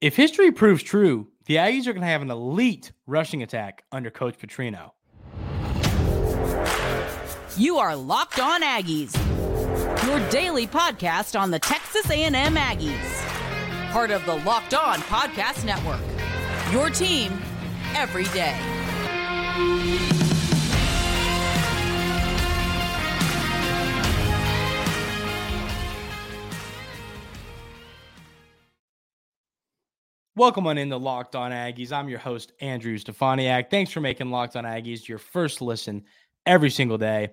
[0.00, 4.10] If history proves true, the Aggies are going to have an elite rushing attack under
[4.10, 4.92] Coach Petrino.
[7.58, 9.14] You are Locked On Aggies,
[10.06, 16.00] your daily podcast on the Texas A&M Aggies, part of the Locked On Podcast Network.
[16.72, 17.38] Your team
[17.94, 18.56] every day.
[30.36, 31.90] Welcome on into Locked On Aggies.
[31.90, 33.68] I'm your host, Andrew Stefaniak.
[33.68, 36.04] Thanks for making Locked On Aggies your first listen
[36.46, 37.30] every single day.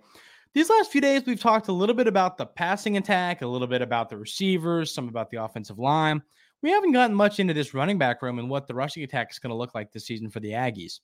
[0.55, 3.67] These last few days, we've talked a little bit about the passing attack, a little
[3.67, 6.23] bit about the receivers, some about the offensive line.
[6.63, 9.37] We haven't gotten much into this running back room and what the rushing attack is
[9.37, 10.99] going to look like this season for the Aggies.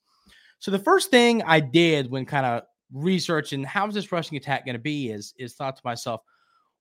[0.57, 4.75] So the first thing I did when kind of researching how's this rushing attack going
[4.75, 6.21] to be is is thought to myself,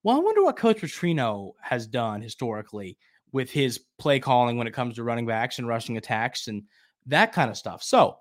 [0.04, 2.96] well, I wonder what Coach Petrino has done historically
[3.32, 6.62] with his play calling when it comes to running backs and rushing attacks and
[7.06, 7.82] that kind of stuff.
[7.82, 8.18] So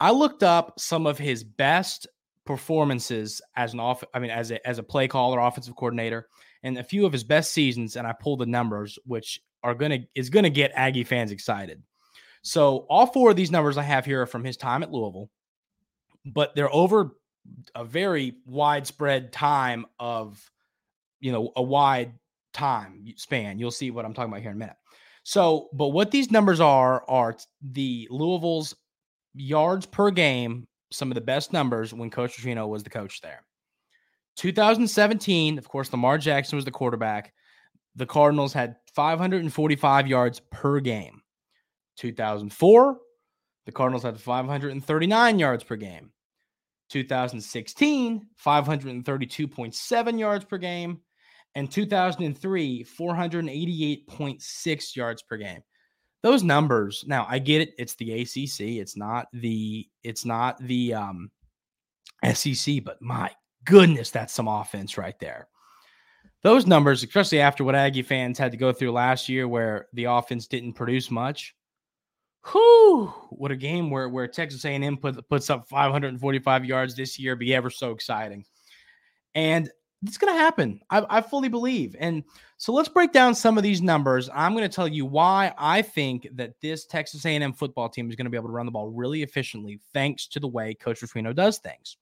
[0.00, 2.06] I looked up some of his best
[2.44, 6.28] performances as an off I mean as a as a play caller, offensive coordinator,
[6.62, 10.00] and a few of his best seasons, and I pulled the numbers, which are gonna
[10.14, 11.82] is gonna get Aggie fans excited.
[12.42, 15.30] So all four of these numbers I have here are from his time at Louisville,
[16.26, 17.16] but they're over
[17.74, 20.50] a very widespread time of
[21.20, 22.14] you know a wide
[22.52, 23.58] time span.
[23.58, 24.76] You'll see what I'm talking about here in a minute.
[25.24, 28.74] So, but what these numbers are are the Louisville's
[29.34, 33.44] yards per game, some of the best numbers when Coach Petrino was the coach there.
[34.36, 37.32] 2017, of course, Lamar Jackson was the quarterback.
[37.96, 41.20] The Cardinals had 545 yards per game.
[41.98, 42.98] 2004,
[43.66, 46.10] the Cardinals had 539 yards per game.
[46.88, 51.00] 2016, 532.7 yards per game
[51.54, 55.60] and 2003 488.6 yards per game.
[56.22, 60.94] Those numbers now i get it it's the acc it's not the it's not the
[60.94, 61.30] um
[62.32, 63.30] sec but my
[63.64, 65.48] goodness that's some offense right there.
[66.42, 70.04] Those numbers especially after what aggie fans had to go through last year where the
[70.04, 71.54] offense didn't produce much
[72.52, 77.36] whoo what a game where where texas a&m put, puts up 545 yards this year
[77.36, 78.44] be ever so exciting.
[79.34, 79.70] And
[80.04, 80.80] it's going to happen.
[80.90, 81.94] I, I, fully believe.
[81.98, 82.24] And
[82.56, 84.28] so let's break down some of these numbers.
[84.34, 88.16] I'm going to tell you why I think that this Texas A&M football team is
[88.16, 91.00] going to be able to run the ball really efficiently, thanks to the way Coach
[91.00, 91.96] Petrino does things.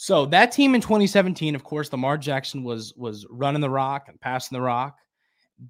[0.00, 4.20] So that team in 2017, of course, Lamar Jackson was was running the rock and
[4.20, 4.98] passing the rock,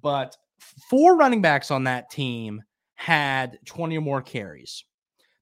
[0.01, 0.37] but
[0.87, 2.61] four running backs on that team
[2.93, 4.83] had 20 or more carries.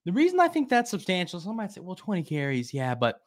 [0.06, 3.20] The reason I think that's substantial, some might say, well, 20 carries, yeah, but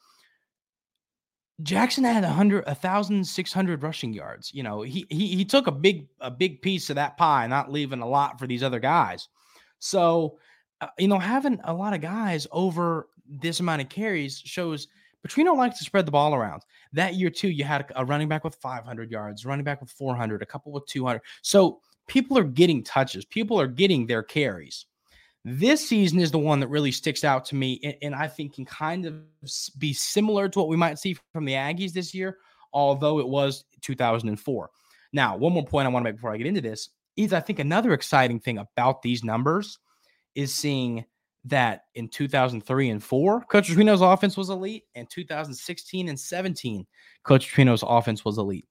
[1.63, 4.53] Jackson had a hundred, a thousand six hundred rushing yards.
[4.53, 7.71] You know, he he he took a big a big piece of that pie, not
[7.71, 9.27] leaving a lot for these other guys.
[9.79, 10.37] So,
[10.81, 14.87] uh, you know, having a lot of guys over this amount of carries shows
[15.25, 16.63] Petrino likes to spread the ball around.
[16.93, 20.41] That year too, you had a running back with 500 yards, running back with 400,
[20.41, 21.21] a couple with 200.
[21.41, 23.25] So people are getting touches.
[23.25, 24.85] People are getting their carries.
[25.43, 28.55] This season is the one that really sticks out to me, and, and I think
[28.55, 29.15] can kind of
[29.79, 32.37] be similar to what we might see from the Aggies this year,
[32.73, 34.69] although it was 2004.
[35.13, 37.39] Now, one more point I want to make before I get into this is I
[37.39, 39.79] think another exciting thing about these numbers
[40.35, 41.05] is seeing
[41.45, 46.85] that in 2003 and 4, Coach Petrino's offense was elite, and 2016 and 17,
[47.23, 48.67] Coach Petrino's offense was elite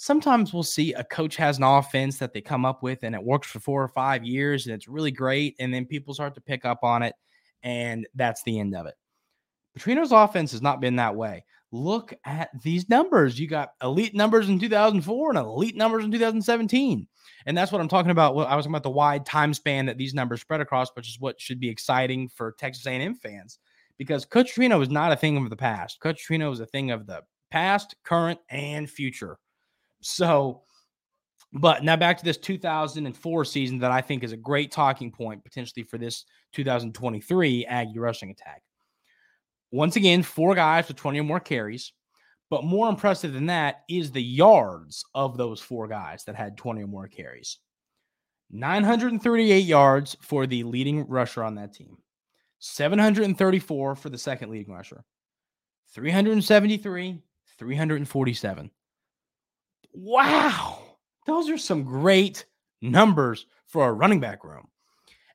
[0.00, 3.22] sometimes we'll see a coach has an offense that they come up with and it
[3.22, 5.54] works for four or five years and it's really great.
[5.60, 7.12] And then people start to pick up on it
[7.62, 8.94] and that's the end of it.
[9.78, 11.44] Petrino's offense has not been that way.
[11.70, 13.38] Look at these numbers.
[13.38, 17.06] You got elite numbers in 2004 and elite numbers in 2017.
[17.44, 18.30] And that's what I'm talking about.
[18.30, 21.20] I was talking about the wide time span that these numbers spread across, which is
[21.20, 23.58] what should be exciting for Texas A&M fans
[23.98, 26.00] because Coach Petrino is not a thing of the past.
[26.00, 29.36] Coach Petrino is a thing of the past, current, and future.
[30.02, 30.62] So,
[31.52, 35.44] but now back to this 2004 season that I think is a great talking point
[35.44, 38.62] potentially for this 2023 Aggie rushing attack.
[39.72, 41.92] Once again, four guys with 20 or more carries.
[42.50, 46.82] But more impressive than that is the yards of those four guys that had 20
[46.82, 47.58] or more carries.
[48.50, 51.96] 938 yards for the leading rusher on that team,
[52.58, 55.04] 734 for the second leading rusher,
[55.94, 57.22] 373,
[57.58, 58.70] 347.
[59.92, 60.82] Wow.
[61.26, 62.44] Those are some great
[62.80, 64.68] numbers for a running back room.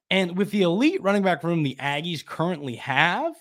[0.09, 3.33] And with the elite running back room the Aggies currently have,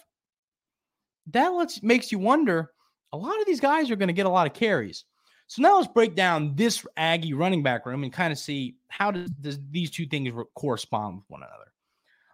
[1.28, 2.70] that lets makes you wonder
[3.12, 5.04] a lot of these guys are going to get a lot of carries.
[5.46, 9.10] So now let's break down this Aggie running back room and kind of see how
[9.10, 11.70] does, does these two things correspond with one another.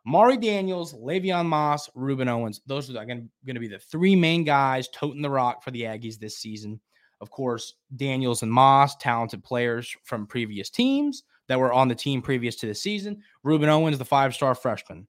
[0.07, 2.63] Mari Daniels, Le'Veon Moss, Rueben Owens.
[2.67, 6.19] Those are going to be the three main guys toting the rock for the Aggies
[6.19, 6.81] this season.
[7.21, 12.23] Of course, Daniels and Moss, talented players from previous teams that were on the team
[12.23, 13.23] previous to the season.
[13.45, 15.07] Rueben Owens, the five star freshman.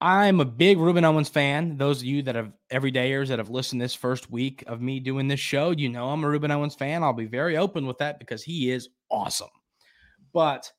[0.00, 1.76] I'm a big Rueben Owens fan.
[1.76, 5.28] Those of you that have everydayers that have listened this first week of me doing
[5.28, 7.04] this show, you know I'm a Rueben Owens fan.
[7.04, 9.50] I'll be very open with that because he is awesome.
[10.32, 10.72] But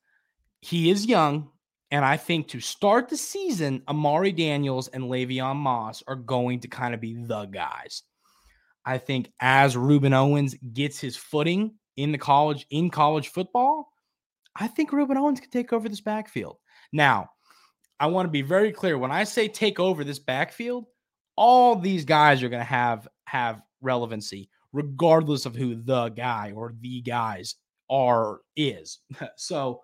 [0.60, 1.50] he is young.
[1.90, 6.68] And I think to start the season, Amari Daniels and Le'Veon Moss are going to
[6.68, 8.02] kind of be the guys.
[8.86, 13.90] I think as Rueben Owens gets his footing in the college in college football,
[14.56, 16.58] I think Rueben Owens can take over this backfield.
[16.92, 17.30] Now,
[17.98, 20.86] I want to be very clear when I say take over this backfield,
[21.36, 26.74] all these guys are going to have have relevancy regardless of who the guy or
[26.80, 27.54] the guys
[27.88, 28.98] are is.
[29.36, 29.80] so,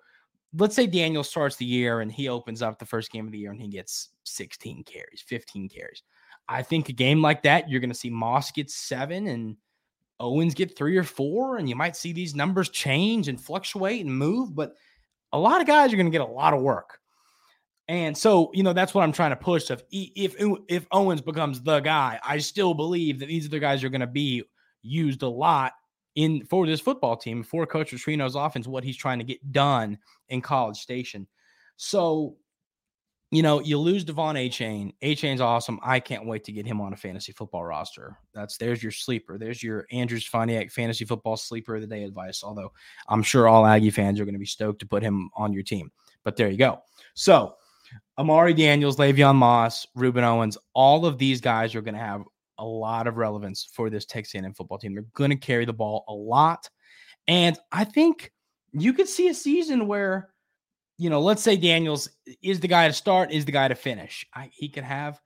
[0.58, 3.38] let's say Daniel starts the year and he opens up the first game of the
[3.38, 6.02] year and he gets 16 carries, 15 carries.
[6.50, 9.56] I think a game like that, you're going to see Moss get seven and
[10.18, 14.14] Owens get three or four, and you might see these numbers change and fluctuate and
[14.14, 14.54] move.
[14.54, 14.74] But
[15.32, 16.98] a lot of guys are going to get a lot of work.
[17.86, 19.70] And so, you know, that's what I'm trying to push.
[19.70, 20.34] If if
[20.68, 24.06] if Owens becomes the guy, I still believe that these other guys are going to
[24.06, 24.42] be
[24.82, 25.72] used a lot
[26.16, 28.66] in for this football team for Coach Petrino's offense.
[28.66, 29.98] What he's trying to get done
[30.28, 31.26] in College Station.
[31.76, 32.36] So
[33.30, 34.92] you know, you lose De'Von Achane.
[35.02, 35.78] Achane's awesome.
[35.82, 38.18] I can't wait to get him on a fantasy football roster.
[38.34, 39.38] That's there's your sleeper.
[39.38, 42.42] There's your Andrew Stefaniak fantasy football sleeper of the day advice.
[42.42, 42.72] Although
[43.08, 45.62] I'm sure all Aggie fans are going to be stoked to put him on your
[45.62, 45.92] team.
[46.24, 46.82] But there you go.
[47.14, 47.54] So
[48.18, 52.22] Amari Daniels, Le'Veon Moss, Rueben Owens, all of these guys are going to have
[52.58, 54.94] a lot of relevance for this Texas A&M football team.
[54.94, 56.68] They're going to carry the ball a lot,
[57.26, 58.32] and I think
[58.72, 60.30] you could see a season where
[61.00, 62.10] you know, let's say Daniels
[62.42, 64.26] is the guy to start, is the guy to finish.
[64.34, 65.18] I, he could have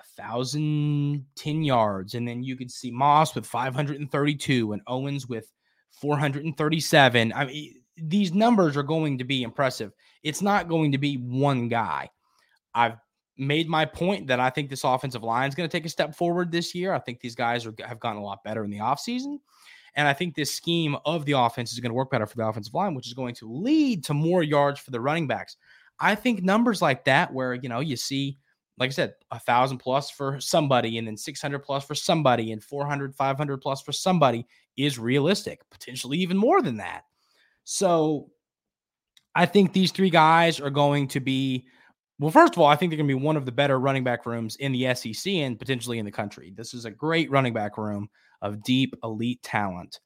[0.00, 5.52] a thousand ten yards, and then you could see Moss with 532 and Owens with
[6.00, 7.34] 437.
[7.34, 9.92] I mean, these numbers are going to be impressive.
[10.22, 12.08] It's not going to be one guy.
[12.74, 12.96] I've
[13.36, 16.14] made my point that I think this offensive line is going to take a step
[16.14, 16.94] forward this year.
[16.94, 19.40] I think these guys are, have gotten a lot better in the offseason.
[19.98, 22.46] And I think this scheme of the offense is going to work better for the
[22.46, 25.56] offensive line, which is going to lead to more yards for the running backs.
[25.98, 28.38] I think numbers like that, where you know you see,
[28.78, 32.62] like I said, a thousand plus for somebody, and then 600 plus for somebody, and
[32.62, 34.46] 400, 500 plus for somebody,
[34.76, 35.68] is realistic.
[35.68, 37.02] Potentially even more than that.
[37.64, 38.30] So,
[39.34, 41.66] I think these three guys are going to be.
[42.20, 44.04] Well, first of all, I think they're going to be one of the better running
[44.04, 46.52] back rooms in the SEC and potentially in the country.
[46.56, 48.08] This is a great running back room
[48.42, 50.00] of deep elite talent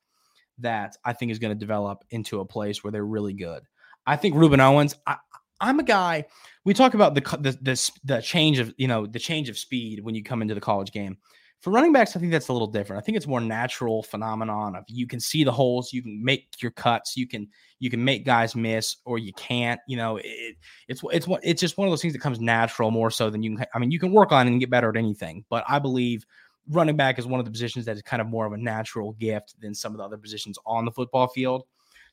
[0.59, 3.63] that I think is going to develop into a place where they're really good.
[4.07, 4.95] I think Rueben Owens.
[5.07, 5.17] I,
[5.61, 6.25] am a guy.
[6.65, 10.03] We talk about the, the the the change of you know the change of speed
[10.03, 11.19] when you come into the college game.
[11.61, 13.01] For running backs, I think that's a little different.
[13.01, 16.49] I think it's more natural phenomenon of you can see the holes, you can make
[16.61, 17.47] your cuts, you can
[17.79, 19.81] you can make guys miss, or you can't.
[19.87, 20.57] You know, it,
[20.89, 23.57] it's it's it's just one of those things that comes natural more so than you
[23.57, 23.67] can.
[23.73, 26.27] I mean, you can work on and get better at anything, but I believe
[26.69, 29.13] running back is one of the positions that is kind of more of a natural
[29.13, 31.65] gift than some of the other positions on the football field.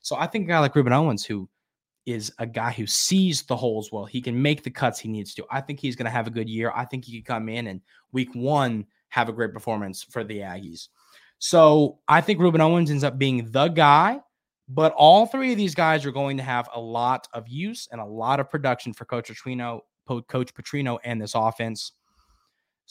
[0.02, 1.48] So I think a guy like Rueben Owens, who
[2.06, 5.34] is a guy who sees the holes well, he can make the cuts he needs
[5.34, 5.44] to.
[5.50, 6.72] I think he's going to have a good year.
[6.74, 7.80] I think he could come in and
[8.12, 10.88] week one have a great performance for the Aggies.
[11.38, 14.20] So I think Rueben Owens ends up being the guy,
[14.68, 18.00] but all three of these guys are going to have a lot of use and
[18.00, 21.92] a lot of production for Coach Petrino, Coach Petrino and this offense.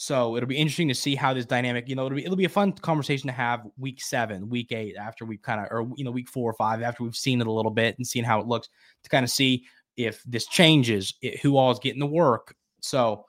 [0.01, 2.46] So it'll be interesting to see how this dynamic, you know, it'll be it'll be
[2.46, 6.06] a fun conversation to have week seven, week eight, after we've kind of or you
[6.06, 8.39] know, week four or five, after we've seen it a little bit and seen how
[8.39, 8.70] it looks
[9.03, 9.65] to kind of see
[9.98, 12.56] if this changes, it, who all is getting the work.
[12.79, 13.25] So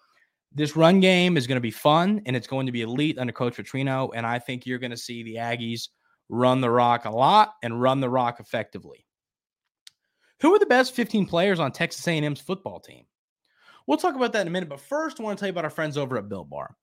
[0.53, 3.33] this run game is going to be fun and it's going to be elite under
[3.33, 4.13] Coach Petrino.
[4.15, 5.89] And I think you're going to see the Aggies
[6.29, 9.05] run the rock a lot and run the rock effectively.
[10.41, 13.07] Who are the best 15 players on Texas A&M's football team?
[13.91, 14.69] We'll talk about that in a minute.
[14.69, 16.77] But first, I want to tell you about our friends over at Built Bar.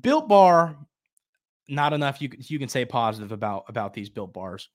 [0.00, 0.78] Built Bar,
[1.68, 4.70] not enough you, you can say positive about, about these Built Bars.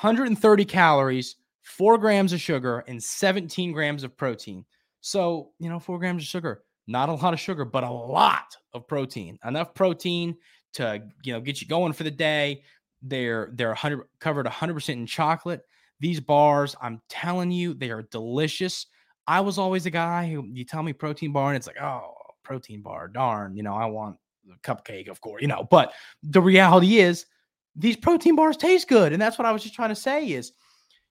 [0.00, 4.64] 130 calories, four grams of sugar, and 17 grams of protein.
[5.02, 8.56] So, you know, four grams of sugar, not a lot of sugar, but a lot
[8.72, 9.38] of protein.
[9.44, 10.34] Enough protein
[10.72, 12.62] to, you know, get you going for the day.
[13.02, 15.60] They're they're 100 covered 100% in chocolate.
[16.00, 18.86] These bars, I'm telling you, they are delicious.
[19.26, 22.12] I was always a guy who you tell me protein bar and it's like, oh,
[22.42, 24.16] protein bar, darn, you know, I want
[24.52, 25.66] a cupcake, of course, you know.
[25.70, 27.26] But the reality is,
[27.74, 29.12] these protein bars taste good.
[29.12, 30.52] And that's what I was just trying to say is,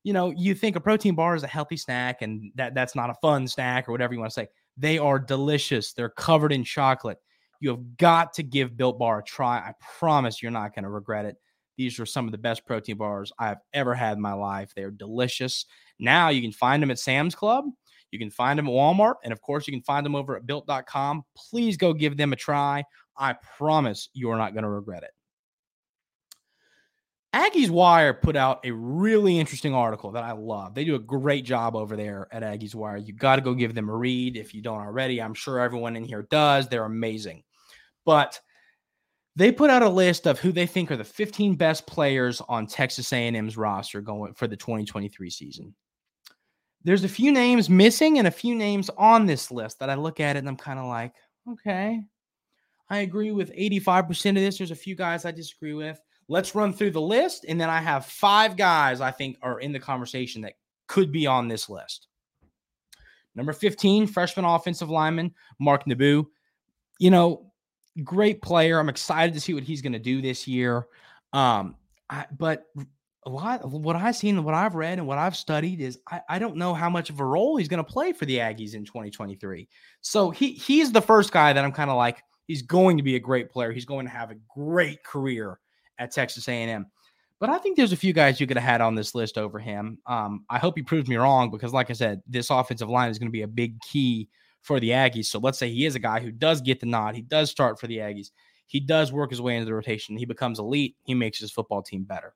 [0.03, 3.09] you know, you think a protein bar is a healthy snack and that that's not
[3.09, 4.47] a fun snack or whatever you want to say.
[4.77, 5.93] They are delicious.
[5.93, 7.17] They're covered in chocolate.
[7.59, 9.57] You have got to give Built Bar a try.
[9.57, 11.35] I promise you're not going to regret it.
[11.77, 14.71] These are some of the best protein bars I've ever had in my life.
[14.75, 15.65] They're delicious.
[15.99, 17.65] Now you can find them at Sam's Club.
[18.11, 19.15] You can find them at Walmart.
[19.23, 21.23] And of course, you can find them over at built.com.
[21.35, 22.83] Please go give them a try.
[23.17, 25.11] I promise you are not going to regret it.
[27.33, 30.75] Aggies Wire put out a really interesting article that I love.
[30.75, 32.97] They do a great job over there at Aggies Wire.
[32.97, 35.21] You got to go give them a read if you don't already.
[35.21, 36.67] I'm sure everyone in here does.
[36.67, 37.43] They're amazing.
[38.05, 38.41] But
[39.37, 42.67] they put out a list of who they think are the 15 best players on
[42.67, 45.73] Texas A&M's roster going for the 2023 season.
[46.83, 50.19] There's a few names missing and a few names on this list that I look
[50.19, 51.13] at and I'm kind of like,
[51.49, 52.01] okay,
[52.89, 54.57] I agree with 85% of this.
[54.57, 55.99] There's a few guys I disagree with.
[56.27, 57.45] Let's run through the list.
[57.47, 60.53] And then I have five guys I think are in the conversation that
[60.87, 62.07] could be on this list.
[63.35, 66.25] Number 15, freshman offensive lineman, Mark Nabou.
[66.99, 67.51] You know,
[68.03, 68.79] great player.
[68.79, 70.85] I'm excited to see what he's going to do this year.
[71.33, 71.75] Um,
[72.09, 72.65] I, but
[73.23, 76.39] a lot what I've seen, what I've read, and what I've studied is I, I
[76.39, 78.83] don't know how much of a role he's going to play for the Aggies in
[78.83, 79.67] 2023.
[80.01, 83.15] So he he's the first guy that I'm kind of like he's going to be
[83.15, 83.71] a great player.
[83.71, 85.59] He's going to have a great career
[85.99, 86.87] at Texas A&M.
[87.39, 89.57] But I think there's a few guys you could have had on this list over
[89.57, 89.97] him.
[90.05, 93.17] Um, I hope he proves me wrong because, like I said, this offensive line is
[93.17, 94.29] going to be a big key
[94.61, 95.25] for the Aggies.
[95.25, 97.15] So let's say he is a guy who does get the nod.
[97.15, 98.29] He does start for the Aggies.
[98.67, 100.17] He does work his way into the rotation.
[100.17, 100.95] He becomes elite.
[101.03, 102.33] He makes his football team better.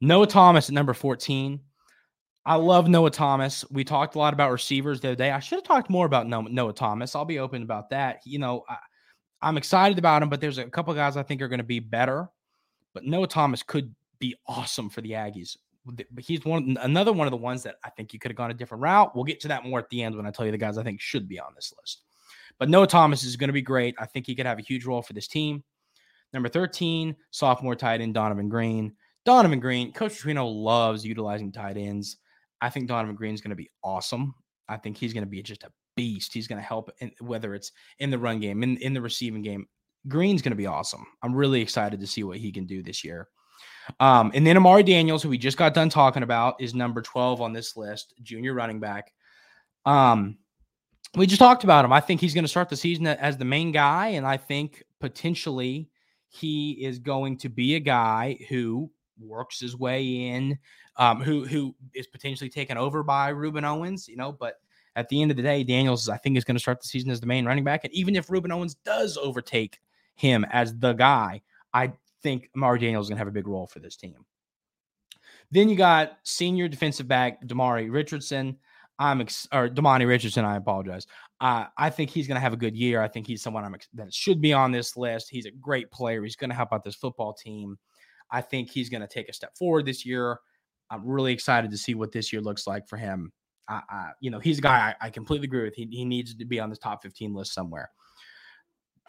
[0.00, 1.60] Noah Thomas at number 14.
[2.46, 3.64] I love Noah Thomas.
[3.70, 5.30] We talked a lot about receivers the other day.
[5.30, 7.14] I should have talked more about Noah Thomas.
[7.14, 8.20] I'll be open about that.
[8.24, 8.64] You know,
[9.42, 11.64] I, am excited about him, but there's a couple guys I think are going to
[11.64, 12.28] be better.
[12.94, 15.56] But Noah Thomas could be awesome for the Aggies.
[16.18, 18.54] He's one another one of the ones that I think you could have gone a
[18.54, 19.14] different route.
[19.14, 20.82] We'll get to that more at the end when I tell you the guys I
[20.82, 22.02] think should be on this list.
[22.58, 23.94] But Noah Thomas is going to be great.
[23.98, 25.62] I think he could have a huge role for this team.
[26.32, 28.94] Number 13, sophomore tight end Donovan Green.
[29.24, 32.16] Donovan Green, Coach Trino loves utilizing tight ends.
[32.60, 34.34] I think Donovan Green is going to be awesome.
[34.68, 36.32] I think he's going to be just a beast.
[36.32, 39.42] He's going to help, in, whether it's in the run game, in, in the receiving
[39.42, 39.66] game.
[40.06, 41.06] Green's going to be awesome.
[41.22, 43.28] I'm really excited to see what he can do this year.
[44.00, 47.40] Um, and then Amari Daniels, who we just got done talking about, is number 12
[47.40, 49.12] on this list, junior running back.
[49.84, 50.38] Um,
[51.16, 51.92] we just talked about him.
[51.92, 54.84] I think he's going to start the season as the main guy, and I think
[55.00, 55.88] potentially
[56.28, 60.58] he is going to be a guy who works his way in,
[60.96, 64.56] um, who who is potentially taken over by Rueben Owens, you know, but
[64.96, 67.10] at the end of the day, Daniels, I think, is going to start the season
[67.10, 67.84] as the main running back.
[67.84, 69.78] And even if Rueben Owens does overtake
[70.16, 73.68] him as the guy, I think Amari Daniels is going to have a big role
[73.68, 74.24] for this team.
[75.50, 78.56] Then you got senior defensive back Damari Richardson.
[78.98, 80.44] I'm ex- or Damani Richardson.
[80.44, 81.06] I apologize.
[81.40, 83.00] Uh, I think he's going to have a good year.
[83.00, 85.30] I think he's someone ex- that should be on this list.
[85.30, 86.22] He's a great player.
[86.24, 87.78] He's going to help out this football team.
[88.30, 90.38] I think he's going to take a step forward this year.
[90.90, 93.32] I'm really excited to see what this year looks like for him.
[93.68, 95.74] I, I you know, he's a guy I, I, completely agree with.
[95.74, 97.90] He, he needs to be on the top 15 list somewhere.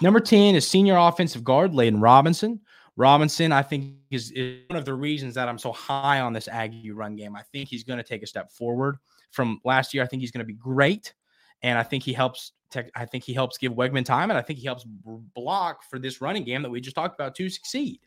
[0.02, 2.62] Number 10 is senior offensive guard Layden Robinson.
[2.96, 6.50] Robinson, I think, is, is one of the reasons that I'm so high on this
[6.50, 7.36] Aggie run game.
[7.36, 8.98] I think he's going to take a step forward
[9.32, 10.04] from last year.
[10.04, 11.14] I think he's going to be great,
[11.62, 12.52] and I think he helps.
[12.70, 15.98] Tech, I think he helps give Weigman time, and I think he helps block for
[15.98, 18.02] this running game that we just talked about to succeed.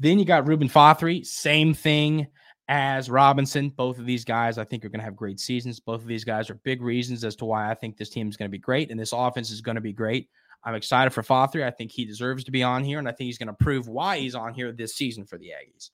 [0.00, 2.28] Then you got Reuben Fatheree, same thing
[2.68, 3.70] as Robinson.
[3.70, 5.80] Both of these guys, I think, are going to have great seasons.
[5.80, 8.36] Both of these guys are big reasons as to why I think this team is
[8.36, 10.28] going to be great and this offense is going to be great.
[10.64, 11.64] I'm excited for Fothery.
[11.64, 13.88] I think he deserves to be on here, and I think he's going to prove
[13.88, 15.90] why he's on here this season for the Aggies.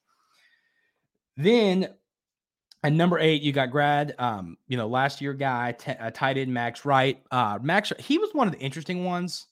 [1.36, 1.88] Then
[2.82, 6.38] at number eight, you got grad, um, you know, last year guy, t- uh, tight
[6.38, 7.22] end Max Wright.
[7.30, 9.46] Uh, Max, he was one of the interesting ones.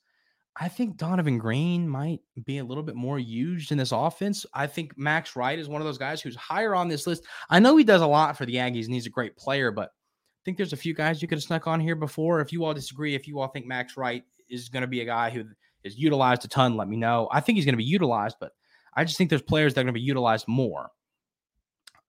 [0.56, 4.44] I think Donovan Green might be a little bit more used in this offense.
[4.52, 7.24] I think Max Wright is one of those guys who's higher on this list.
[7.48, 9.88] I know he does a lot for the Aggies and he's a great player, but
[9.88, 12.40] I think there's a few guys you could have snuck on here before.
[12.40, 15.06] If you all disagree, if you all think Max Wright is going to be a
[15.06, 15.44] guy who
[15.84, 17.28] is utilized a ton, let me know.
[17.32, 18.52] I think he's going to be utilized, but
[18.94, 20.90] I just think there's players that are going to be utilized more.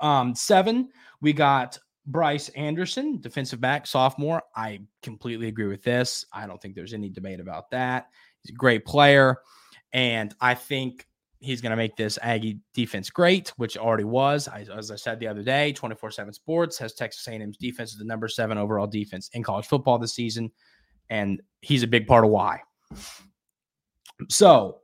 [0.01, 0.89] Um, seven,
[1.21, 4.43] we got Bryce Anderson, defensive back, sophomore.
[4.55, 6.25] I completely agree with this.
[6.33, 8.07] I don't think there's any debate about that.
[8.43, 9.37] He's a great player.
[9.93, 11.07] And I think
[11.39, 14.47] he's going to make this Aggie defense great, which already was.
[14.47, 17.99] I, as I said the other day, 24 7 Sports has Texas A&M's defense as
[17.99, 20.51] the number seven overall defense in college football this season.
[21.09, 22.61] And he's a big part of why.
[24.29, 24.79] So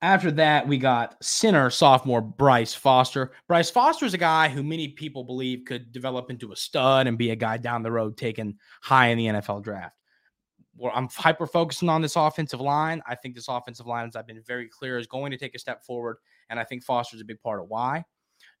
[0.00, 3.32] After that, we got center sophomore Bryce Foster.
[3.48, 7.18] Bryce Foster is a guy who many people believe could develop into a stud and
[7.18, 9.97] be a guy down the road taken high in the NFL draft.
[10.94, 13.02] I'm hyper focusing on this offensive line.
[13.06, 15.58] I think this offensive line, as I've been very clear, is going to take a
[15.58, 16.18] step forward.
[16.50, 18.04] And I think Foster's a big part of why.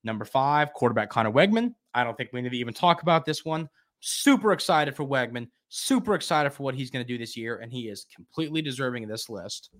[0.04, 1.74] Number five, quarterback Conner Weigman.
[1.94, 3.68] I don't think we need to even talk about this one.
[4.00, 5.48] Super excited for Weigman.
[5.68, 7.58] Super excited for what he's going to do this year.
[7.58, 9.70] And he is completely deserving of this list.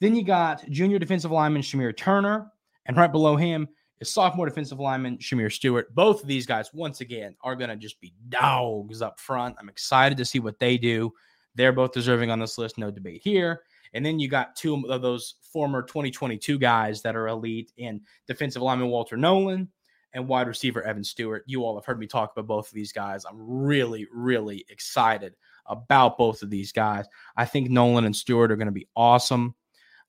[0.00, 2.50] Then you got junior defensive lineman Shemar Turner,
[2.86, 3.68] and right below him
[4.00, 5.94] is sophomore defensive lineman Shemar Stewart.
[5.94, 9.54] Both of these guys, once again, are going to just be dogs up front.
[9.60, 11.12] I'm excited to see what they do.
[11.54, 13.62] They're both deserving on this list, no debate here.
[13.94, 18.62] And then you got two of those former 2022 guys that are elite in defensive
[18.62, 19.68] lineman Walter Nolen
[20.14, 21.44] and wide receiver Evan Stewart.
[21.46, 23.24] You all have heard me talk about both of these guys.
[23.24, 25.34] I'm really, really excited
[25.66, 27.06] about both of these guys.
[27.36, 29.54] I think Nolen and Stewart are going to be awesome.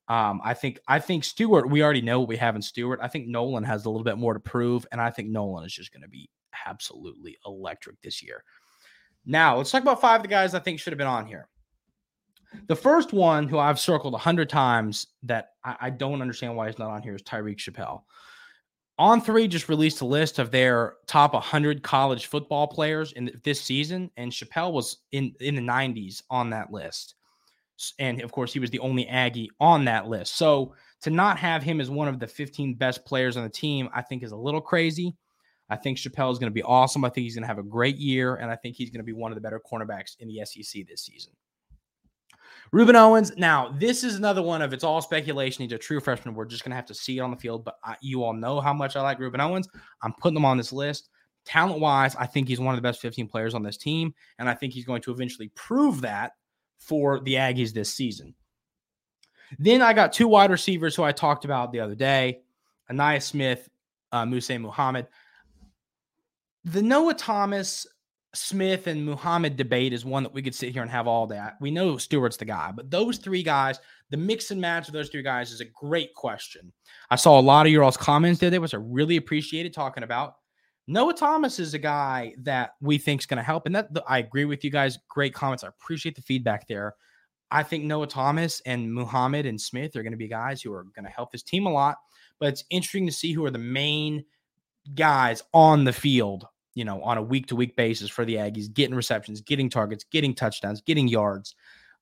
[0.08, 3.00] Um, I think I think Stewart, we already know what we have in Stewart.
[3.02, 5.72] I think Nolen has a little bit more to prove, and I think Nolen is
[5.72, 6.28] just going to be
[6.66, 8.44] absolutely electric this year.
[9.26, 11.48] Now, let's talk about five of the guys I think should have been on here.
[12.68, 16.68] The first one who I've circled a hundred times that I, I, don't understand why
[16.68, 18.06] he's not on here is Tyreek Chappell.
[19.00, 24.08] On3 just released a list of their top 100 college football players in this season,
[24.16, 27.16] and Chappell was in in the 90s on that list.
[27.98, 30.36] And of course, he was the only Aggie on that list.
[30.36, 33.88] So to not have him as one of the 15 best players on the team,
[33.92, 35.16] I think is a little crazy.
[35.70, 37.04] I think Chappell is going to be awesome.
[37.04, 39.04] I think he's going to have a great year, and I think he's going to
[39.04, 41.32] be one of the better cornerbacks in the SEC this season.
[42.72, 43.32] Rueben Owens.
[43.36, 45.62] Now, this is another one of it's all speculation.
[45.62, 46.34] He's a true freshman.
[46.34, 47.64] We're just going to have to see it on the field.
[47.64, 49.68] But I, you all know how much I like Rueben Owens.
[50.02, 51.08] I'm putting him on this list.
[51.44, 54.14] Talent wise, I think he's one of the best 15 players on this team.
[54.38, 56.32] And I think he's going to eventually prove that
[56.78, 58.34] for the Aggies this season.
[59.58, 62.40] Then I got two wide receivers who I talked about the other day
[62.90, 63.68] Anaya Smith,
[64.10, 65.06] uh, Muhsin Muhammad.
[66.64, 67.86] The Noah Thomas,
[68.34, 71.56] Smith, and Muhammad debate is one that we could sit here and have all that.
[71.60, 75.10] We know Stewart's the guy, but those three guys, the mix and match of those
[75.10, 76.72] three guys is a great question.
[77.10, 80.36] I saw a lot of your all's comments there, which I really appreciated talking about.
[80.86, 83.66] Noah Thomas is a guy that we think is going to help.
[83.66, 84.98] And that I agree with you guys.
[85.08, 85.64] Great comments.
[85.64, 86.94] I appreciate the feedback there.
[87.50, 90.84] I think Noah Thomas and Muhammad and Smith are going to be guys who are
[90.94, 91.98] going to help this team a lot.
[92.38, 94.24] But it's interesting to see who are the main
[94.94, 98.72] guys on the field, you know, on a week to week basis for the Aggies,
[98.72, 101.54] getting receptions, getting targets, getting touchdowns, getting yards.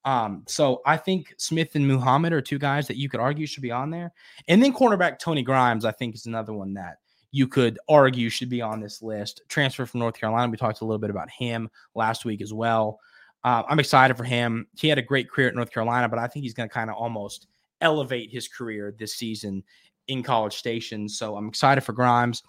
[0.05, 3.63] Um, so I think Smith and Muhammad are two guys that you could argue should
[3.63, 4.13] be on there.
[4.49, 6.97] And then cornerback Tony Grimes, I think, is another one that
[7.31, 9.43] you could argue should be on this list.
[9.49, 10.51] Transfer from North Carolina.
[10.51, 13.01] We talked a little bit about him last week as well.
[13.45, 14.67] Uh, I'm excited for him.
[14.77, 16.91] He had a great career at North Carolina, but I think he's going to kind
[16.91, 17.49] of almost
[17.81, 19.65] elevate his career this season
[20.09, 21.09] in College Station.
[21.09, 22.43] So I'm excited for Grimes.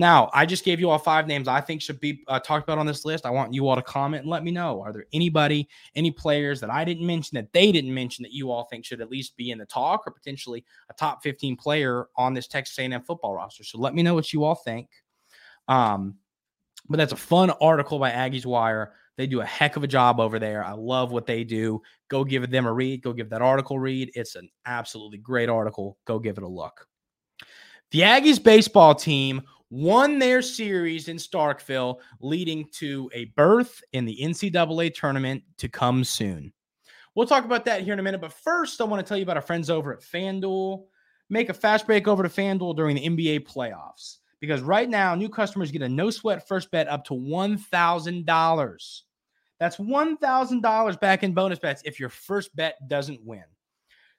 [0.00, 2.78] Now, I just gave you all five names I think should be uh, talked about
[2.78, 3.26] on this list.
[3.26, 4.80] I want you all to comment and let me know.
[4.80, 8.50] Are there anybody, any players that I didn't mention that they didn't mention that you
[8.50, 12.06] all think should at least be in the talk or potentially a top 15 player
[12.16, 13.62] on this Texas A&M football roster?
[13.62, 14.88] So let me know what you all think.
[15.68, 16.14] Um,
[16.88, 18.94] but that's a fun article by Aggies Wire.
[19.18, 20.64] They do a heck of a job over there.
[20.64, 21.82] I love what they do.
[22.08, 23.02] Go give them a read.
[23.02, 24.12] Go give that article read.
[24.14, 25.98] It's an absolutely great article.
[26.06, 26.86] Go give it a look.
[27.90, 34.18] The Aggies baseball team won their series in Starkville, leading to a berth in the
[34.20, 36.52] NCAA tournament to come soon.
[37.14, 38.20] We'll talk about that here in a minute.
[38.20, 40.84] But first, I want to tell you about our friends over at FanDuel.
[41.28, 45.28] Make a fast break over to FanDuel during the NBA playoffs because right now, new
[45.28, 49.00] customers get a no sweat first bet up to $1,000.
[49.58, 53.44] That's $1,000 back in bonus bets if your first bet doesn't win.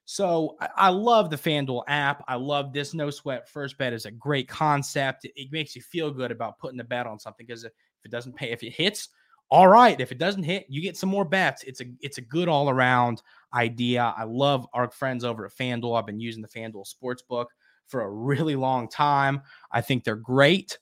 [0.06, 2.24] So I, love the FanDuel app.
[2.28, 5.26] I love this no sweat first bet is a great concept.
[5.36, 7.72] It, makes you feel good about putting a bet on something because if
[8.04, 9.10] it doesn't pay, if it hits,
[9.52, 10.00] all right.
[10.00, 11.64] If it doesn't hit, you get some more bets.
[11.64, 13.22] It's a it's a good all around
[13.54, 14.14] idea.
[14.18, 16.00] I love our friends over at FanDuel.
[16.00, 17.48] I've been using the FanDuel Sportsbook
[17.88, 19.42] for a really long time.
[19.72, 20.80] I think they're great.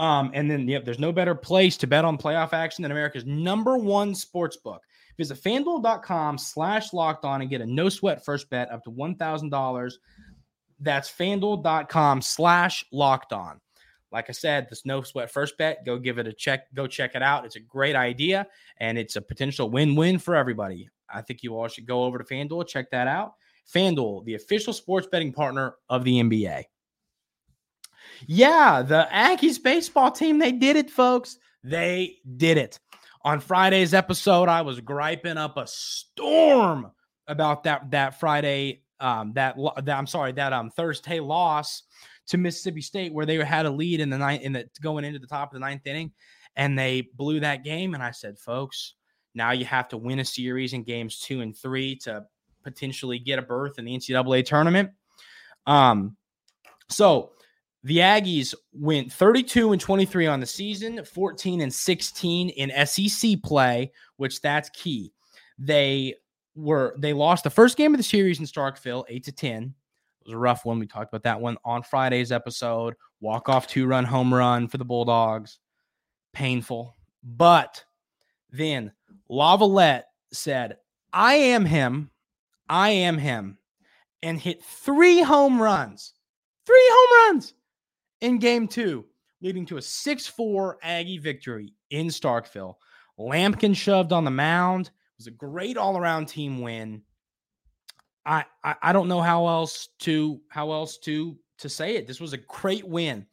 [0.00, 3.24] Um, and then yep, there's no better place to bet on playoff action than America's
[3.26, 4.82] number one sports book.
[5.16, 9.92] Visit fanduel.com slash locked on and get a no sweat first bet up to $1,000.
[10.80, 13.60] That's fanduel.com slash locked on.
[14.12, 16.72] Like I said, this no sweat first bet, go give it a check.
[16.72, 17.44] Go check it out.
[17.44, 18.46] It's a great idea
[18.78, 20.88] and it's a potential win win for everybody.
[21.12, 23.34] I think you all should go over to FanDuel, check that out.
[23.74, 26.64] FanDuel, the official sports betting partner of the NBA.
[28.26, 31.38] Yeah, the Aggies baseball team, they did it, folks.
[31.62, 32.78] They did it.
[33.24, 36.90] On Friday's episode, I was griping up a storm
[37.26, 41.82] about that that Friday um, that, that I'm sorry that um Thursday loss
[42.28, 45.18] to Mississippi State where they had a lead in the ninth in the going into
[45.18, 46.12] the top of the ninth inning,
[46.56, 47.94] and they blew that game.
[47.94, 48.94] And I said, folks,
[49.34, 52.24] now you have to win a series in games two and three to
[52.62, 54.90] potentially get a berth in the NCAA tournament.
[55.66, 56.16] Um,
[56.88, 57.32] so
[57.84, 63.92] the Aggies went 32 and 23 on the season, 14 and 16 in SEC play,
[64.16, 65.12] which that's key.
[65.58, 66.14] They
[66.54, 69.62] were they lost the first game of the series in Starkville, 8 to 10.
[69.62, 70.78] It was a rough one.
[70.78, 72.94] We talked about that one on Friday's episode.
[73.20, 75.58] Walk off two run home run for the Bulldogs.
[76.32, 76.96] Painful.
[77.22, 77.84] But
[78.50, 78.92] then
[79.30, 80.78] LaViolette said,
[81.12, 82.10] I am him.
[82.68, 83.58] I am him.
[84.22, 86.12] And hit three home runs.
[86.66, 87.54] Three home runs
[88.20, 89.04] in game two,
[89.40, 92.74] leading to a 6 4 Aggie victory in Starkville.
[93.18, 94.86] Lamkin shoved on the mound.
[94.86, 97.02] It was a great all around team win.
[98.24, 102.06] I, I, I don't know how else to how else to to say it.
[102.06, 103.26] This was a great win.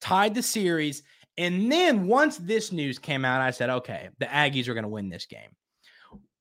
[0.00, 1.02] Tied the series.
[1.38, 4.88] And then once this news came out, I said, okay, the Aggies are going to
[4.88, 5.56] win this game.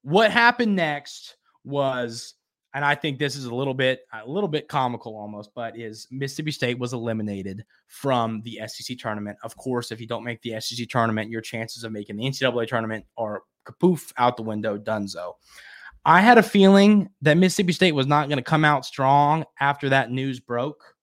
[0.01, 2.34] What happened next was
[2.73, 6.07] and I think this is a little bit a little bit comical almost, but is
[6.10, 9.38] Mississippi State was eliminated from the SEC tournament.
[9.43, 12.67] Of course, if you don't make the SEC tournament, your chances of making the NCAA
[12.67, 15.34] tournament are kapoof out the window, dunzo.
[16.05, 19.89] I had a feeling that Mississippi State was not going to come out strong after
[19.89, 20.95] that news broke.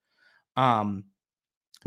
[0.57, 1.05] Um,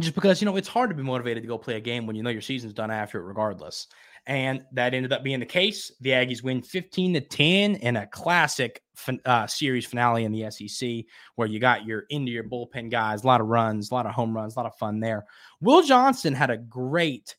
[0.01, 2.16] just because you know it's hard to be motivated to go play a game when
[2.16, 3.88] you know your season's done after it, regardless.
[4.27, 5.91] And that ended up being the case.
[6.01, 8.83] The Aggies win 15 to 10 in a classic
[9.27, 11.05] uh, series finale in the SEC,
[11.35, 14.13] where you got your into your bullpen guys, a lot of runs, a lot of
[14.13, 15.27] home runs, a lot of fun there.
[15.61, 17.35] Will Johnson had a great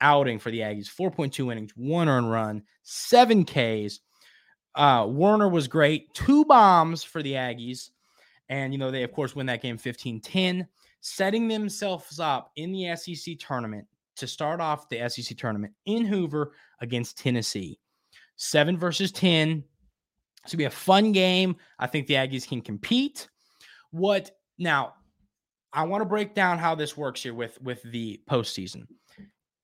[0.00, 4.00] outing for the Aggies 4.2 innings, one earned run, seven Ks.
[4.74, 7.90] Uh, Werner was great, two bombs for the Aggies.
[8.48, 10.66] And, you know, they, of course, win that game 15 10,
[11.00, 16.52] setting themselves up in the SEC tournament to start off the SEC tournament in Hoover
[16.80, 17.78] against Tennessee.
[18.36, 19.64] Seven versus 10.
[20.42, 21.56] It's going to be a fun game.
[21.78, 23.28] I think the Aggies can compete.
[23.90, 24.94] What now?
[25.72, 28.86] I want to break down how this works here with, with the postseason.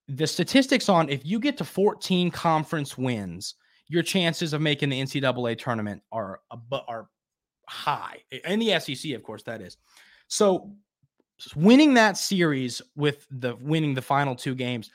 [0.09, 3.55] The statistics on if you get to 14 conference wins,
[3.87, 6.41] your chances of making the NCAA tournament are
[6.73, 7.09] are
[7.69, 8.19] high.
[8.45, 9.77] In the SEC, of course, that is.
[10.27, 10.73] So
[11.55, 14.91] winning that series with the winning the final two games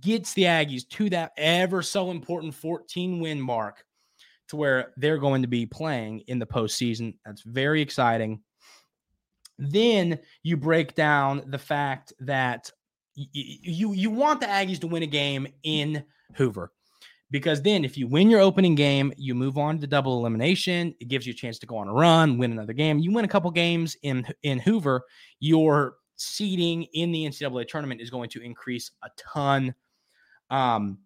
[0.00, 3.84] gets the Aggies to that ever so important 14 win mark
[4.48, 7.16] to where they're going to be playing in the postseason.
[7.24, 8.40] That's very exciting.
[9.58, 12.70] Then you break down the fact that
[13.16, 16.04] y- you you want the Aggies to win a game in
[16.34, 16.72] Hoover
[17.30, 20.94] because then if you win your opening game, you move on to double elimination.
[21.00, 22.98] It gives you a chance to go on a run, win another game.
[22.98, 25.02] You win a couple games in in Hoover,
[25.40, 29.74] your seeding in the NCAA tournament is going to increase a ton.
[30.50, 30.98] Um,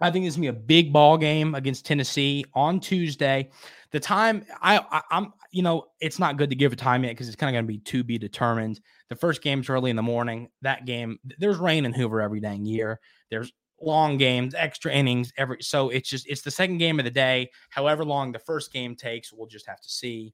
[0.00, 3.50] I think this is gonna be a big ball game against Tennessee on Tuesday.
[3.92, 7.10] The time I, I am you know it's not good to give a time yet
[7.10, 8.80] because it's kind of gonna be to be determined.
[9.08, 10.48] The first game's early in the morning.
[10.62, 13.00] That game there's rain in Hoover every dang year.
[13.30, 17.10] There's long games, extra innings, every so it's just it's the second game of the
[17.10, 17.50] day.
[17.70, 20.32] However long the first game takes, we'll just have to see.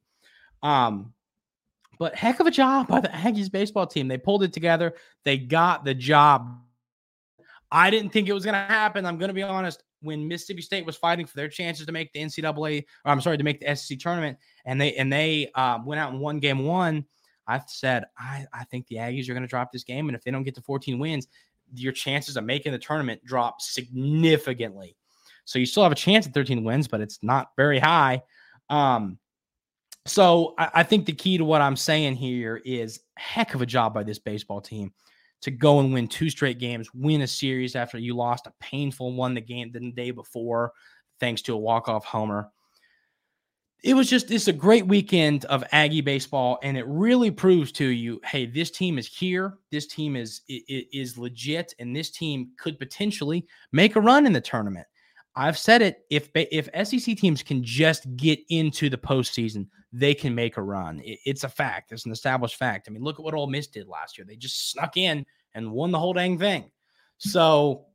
[0.62, 1.12] Um,
[1.98, 4.08] but heck of a job by the Aggies baseball team.
[4.08, 4.94] They pulled it together.
[5.24, 6.60] They got the job.
[7.70, 9.06] I didn't think it was going to happen.
[9.06, 9.82] I'm going to be honest.
[10.00, 13.38] When Mississippi State was fighting for their chances to make the NCAA, or I'm sorry,
[13.38, 16.64] to make the SEC tournament, and they and they um, went out and won game
[16.64, 17.04] one,
[17.46, 20.24] I said I I think the Aggies are going to drop this game, and if
[20.24, 21.28] they don't get to 14 wins,
[21.74, 24.96] your chances of making the tournament drop significantly.
[25.44, 28.22] So you still have a chance at 13 wins, but it's not very high.
[28.70, 29.18] Um,
[30.06, 33.66] so I, I, think the key to what I'm saying here is heck of a
[33.66, 34.92] job by this baseball team
[35.42, 39.12] to go and win two straight games, win a series after you lost a painful
[39.12, 40.72] one the game the day before,
[41.20, 42.50] thanks to a walk-off homer
[43.82, 47.86] it was just it's a great weekend of Aggie baseball, and it really proves to
[47.86, 49.58] you, hey, this team is here.
[49.70, 54.40] This team is is legit, and this team could potentially make a run in the
[54.40, 54.86] tournament.
[55.34, 56.04] I've said it.
[56.10, 61.00] If if SEC teams can just get into the postseason, they can make a run.
[61.04, 61.90] It's a fact.
[61.90, 62.86] It's an established fact.
[62.88, 64.24] I mean, look at what Ole Miss did last year.
[64.24, 66.70] They just snuck in and won the whole dang thing.
[67.18, 67.86] So,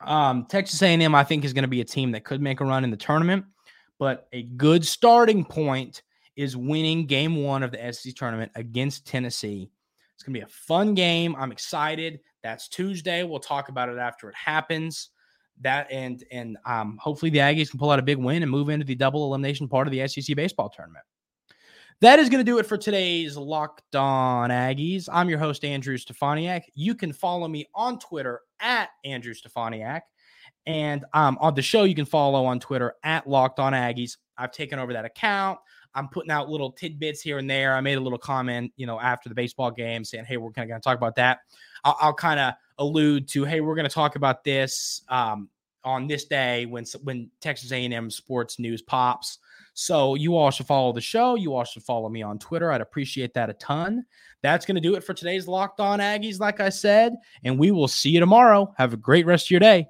[0.00, 2.64] um, Texas A&M, I think, is going to be a team that could make a
[2.64, 3.44] run in the tournament.
[3.98, 6.02] But a good starting point
[6.36, 9.70] is winning game one of the SEC tournament against Tennessee.
[10.14, 11.34] It's going to be a fun game.
[11.36, 12.20] I'm excited.
[12.42, 13.24] That's Tuesday.
[13.24, 15.10] We'll talk about it after it happens.
[15.60, 18.68] That and and um, hopefully the Aggies can pull out a big win and move
[18.68, 21.04] into the double elimination part of the SEC baseball tournament.
[22.00, 25.08] That is going to do it for today's Locked On Aggies.
[25.12, 26.62] I'm your host, Andrew Stefaniak.
[26.74, 30.00] You can follow me on Twitter at Andrew Stefaniak.
[30.66, 34.16] And um, on the show, you can follow on Twitter at Locked On Aggies.
[34.38, 35.58] I've taken over that account.
[35.94, 37.74] I'm putting out little tidbits here and there.
[37.74, 40.64] I made a little comment, you know, after the baseball game saying, hey, we're kind
[40.64, 41.40] of going to talk about that.
[41.84, 45.48] I'll, I'll kind of allude to, hey, we're going to talk about this um,
[45.84, 49.38] on this day when when Texas A&M sports news pops.
[49.74, 51.34] So you all should follow the show.
[51.34, 52.70] You all should follow me on Twitter.
[52.70, 54.04] I'd appreciate that a ton.
[54.42, 57.70] That's going to do it for today's Locked On Aggies, like I said, and we
[57.70, 58.74] will see you tomorrow.
[58.76, 59.86] Have a great rest of your day.